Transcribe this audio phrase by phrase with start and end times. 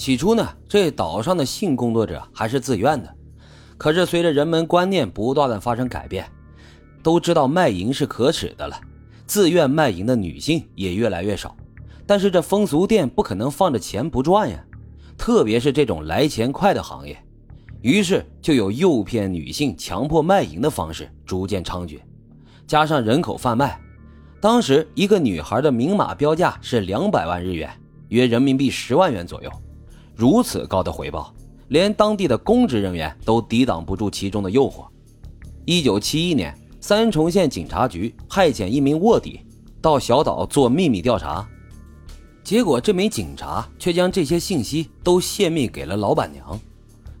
[0.00, 3.14] 起初呢，这岛上的性工作者还是自愿的，
[3.76, 6.26] 可是随着人们观念不断的发生改变，
[7.02, 8.80] 都知道卖淫是可耻的了，
[9.26, 11.54] 自愿卖淫的女性也越来越少。
[12.06, 14.64] 但是这风俗店不可能放着钱不赚呀，
[15.18, 17.22] 特别是这种来钱快的行业，
[17.82, 22.00] 于是就有诱骗女性、强迫卖淫的方式逐渐猖獗，
[22.66, 23.78] 加上人口贩卖，
[24.40, 27.70] 当时一个女孩的明码标价是两百万日元，
[28.08, 29.50] 约人民币十万元左右。
[30.20, 31.32] 如此高的回报，
[31.68, 34.86] 连当地的公职人员都抵挡不住其中的诱惑。
[35.64, 39.40] 一九七一年，三重县警察局派遣一名卧底
[39.80, 41.48] 到小岛做秘密调查，
[42.44, 46.60] 结果这名警察却将这些信息都泄密给了老板娘，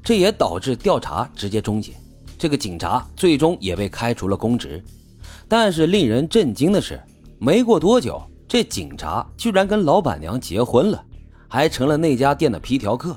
[0.02, 1.94] 这也导致调查直接终结。
[2.36, 4.84] 这个警察最终也被开除了公职。
[5.48, 7.02] 但是令人震惊的是，
[7.38, 11.02] 没过多久，这警察居然跟老板娘结婚了。
[11.50, 13.16] 还成了那家店的皮条客，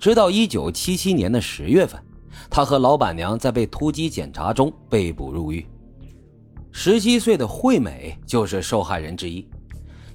[0.00, 2.02] 直到一九七七年的十月份，
[2.48, 5.66] 他和老板娘在被突击检查中被捕入狱。
[6.70, 9.46] 十七岁的惠美就是受害人之一，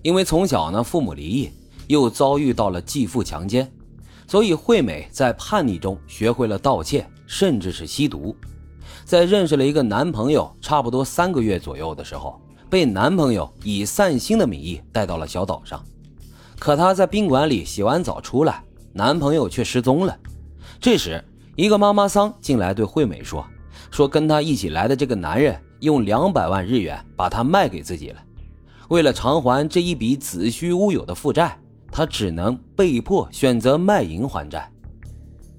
[0.02, 1.52] 因为从小呢父母离异，
[1.86, 3.72] 又遭遇到了继父强奸，
[4.28, 8.36] 所以惠美在叛逆中学会了盗窃，甚至是吸毒。
[9.06, 15.86] 在认识了一个男朋友差不多三个月左右的时候，被男朋友以散心的名义带到了小岛上。
[16.60, 18.64] 可她在宾馆里洗完澡出来，
[18.94, 20.18] 男朋友却失踪了。
[20.80, 21.24] 这时，
[21.56, 23.46] 一个妈妈桑进来对惠美说
[23.92, 28.24] ：“说跟她一起来的这个男人用两百万日元把她卖给自己了。
[28.90, 31.60] 为了偿还这一笔子虚乌有的负债，
[31.92, 34.72] 她只能被迫选择卖淫还债。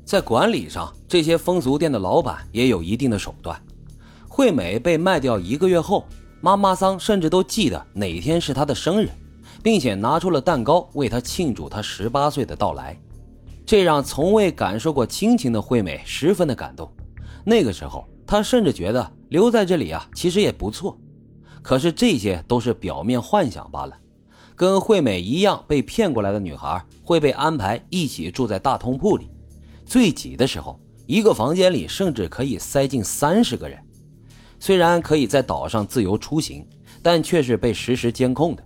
[0.05, 3.61] 在管理上，这些风俗店的老板也有一定的手段。
[4.29, 6.07] 惠美被卖掉一个月后，
[6.41, 9.09] 妈妈桑甚至都记得哪天是她的生日。”
[9.63, 12.99] 并且拿出了蛋糕为他庆祝他十八岁的到来，
[13.67, 16.91] 这让从未感受过亲情的惠美十分的感动。
[17.45, 20.99] 那个时候，她甚至觉得留在这里啊，其实也不错。
[21.63, 23.97] 可是这些都是表面幻想罢了。
[24.55, 29.31] 跟惠美一样被骗过来的女孩会被安排一起住在大通铺里，
[29.87, 33.79] 最挤的时候，一个房间里甚至可以塞进三十个人。
[34.59, 36.67] 虽然可以在岛上自由出行，
[37.03, 38.63] 但却是被实时监控的。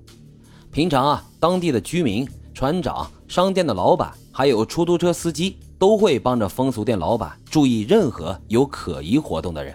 [0.72, 9.74] 平常啊，当地的居民、船长、商店的老板，还有出租车司机，都会帮着风俗店老板注意任何有可疑活动的人，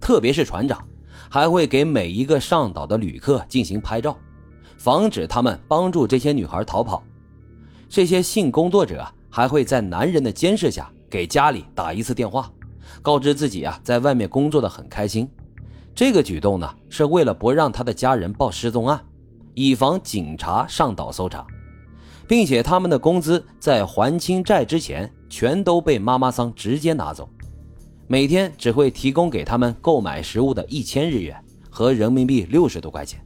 [0.00, 0.78] 特别是船长，
[1.28, 4.16] 还会给每一个上岛的旅客进行拍照，
[4.76, 7.02] 防止他们帮助这些女孩逃跑。
[7.88, 12.48] 这些性工作者还会在男人的监视下给家里打一次电话，
[13.02, 15.28] 告知自己啊在外面工作的很开心。
[15.96, 19.04] 这个举动呢，是为了不让他的家人报失踪案。
[19.60, 21.44] 以防警察上岛搜查，
[22.28, 27.28] 并且他们的工资在还清债之前全都被妈妈桑直接拿走，
[28.06, 31.36] 每天只会提供给他们购买食物的一千日元
[31.68, 33.20] 和人民币六十多块钱。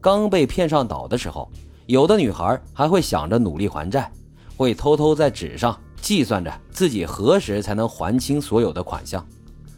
[0.00, 1.50] 刚被骗上岛的时候，
[1.86, 4.08] 有的女孩还会想着努力还债，
[4.56, 9.26] 会偷偷在纸上计算着自己何时才能还清所有的款项。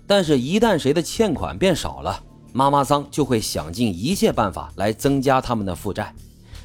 [0.07, 6.15] 但是，一旦谁的欠款变少了，妈妈桑就会想尽一切办法来增加他们的负债，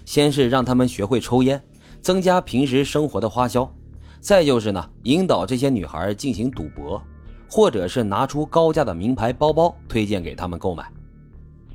[0.06, 1.62] 先是让他们学会抽烟，
[2.02, 3.72] 增加平时生活的花销，
[4.20, 7.02] 再就是呢，引导这些女孩进行赌博，
[7.50, 10.90] 或者是拿出高价的名牌包包推荐给他们购买。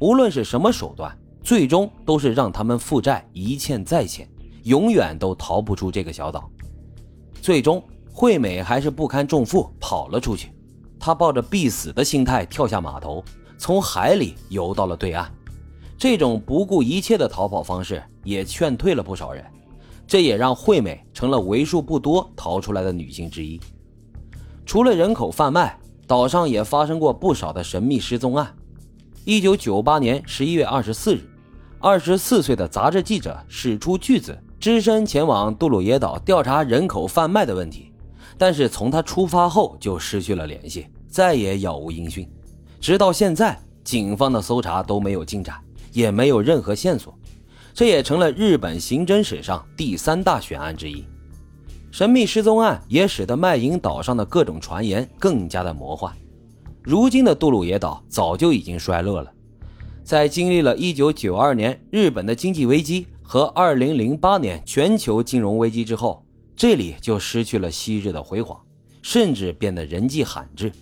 [0.01, 4.29] 无论是什么手段，最终都是让他们负债一欠再欠，
[4.65, 6.51] 永远都逃不出这个小岛。
[7.41, 7.83] 最终，
[8.13, 10.53] 惠美还是不堪重负跑了出去，
[10.99, 13.25] 她抱着必死的心态跳下码头。
[13.61, 15.29] 从海里游到了对岸，
[15.99, 19.45] 这种不顾一切的逃跑方式也劝退了不少人，
[20.07, 23.61] 这也让惠美成了为数不多逃出来的女性之一。
[24.65, 28.51] 除了人口贩卖，岛上也发生过不少的神秘失踪案。
[29.27, 31.21] 一九九八年十一月二十四日，
[31.79, 37.93] 二十四岁的杂志记者使出巨子只身前往杜鲁耶岛调查人口贩卖的问题，
[38.39, 42.27] 但是从他出发后就失去了联系，再也杳无音讯。
[42.81, 45.61] 直到现在，警方的搜查都没有进展，
[45.93, 47.15] 也没有任何线索，
[47.75, 51.05] 这也成了日本刑侦史上第三大悬案之一。
[51.91, 56.11] 神秘失踪案也使得卖淫岛上的各种传言更加的魔幻。
[56.83, 59.31] 如今的杜鲁野岛早就已经衰落了，
[60.03, 66.25] 在经历了一九九二年日本的经济危机和二零零八年全球金融危机之后，
[66.57, 68.59] 这里就失去了昔日的辉煌，
[69.03, 70.73] 甚至变得人迹罕至。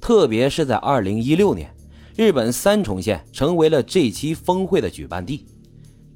[0.00, 1.74] 特别是在二零一六年，
[2.16, 5.44] 日本三重县成为了这期峰会的举办地。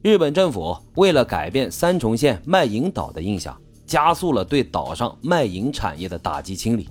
[0.02, 6.88] 日本政府为了改变三重县卖淫岛的印象，加速了对岛上卖淫产业的打击清理。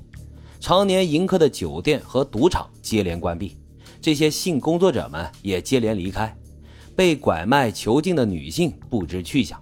[0.60, 3.58] 常年迎客的酒店和赌场接连关闭，
[4.02, 6.36] 这些性工作者们也接连离开，
[6.96, 9.58] 被拐卖囚禁的女性不知去向。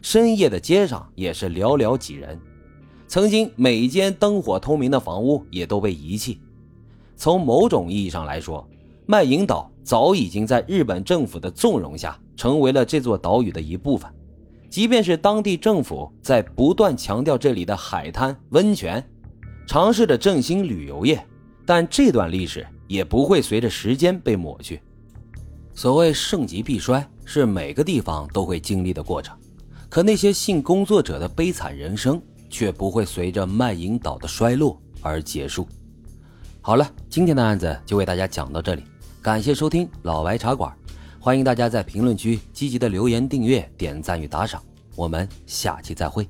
[0.00, 2.40] 深夜的街上也是寥寥几人，
[3.06, 6.40] 曾经每间灯火通明的房屋也都被遗弃。
[7.22, 8.68] 从某种意义上来说，
[9.06, 14.12] 卖淫岛早已经在日本政府的纵容下，成为了这座岛屿的一部分。
[14.68, 19.00] 即便是当地政府在不断强调这里的海滩、温泉。
[19.68, 21.24] 尝试着振兴旅游业，
[21.64, 24.82] 但这段历史也不会随着时间被抹去。
[25.74, 29.38] 所谓盛极必衰，是每个地方都会经历的过程。
[29.88, 32.20] 可那些性工作者的悲惨人生，
[32.50, 35.68] 却不会随着卖淫岛的衰落而结束。
[36.64, 38.84] 好了，今天的案子就为大家讲到这里，
[39.20, 40.72] 感谢收听老白茶馆，
[41.18, 44.62] 欢迎大家在评论区积极的留言、订阅、点赞与打赏，
[44.94, 46.24] 我们下期再会。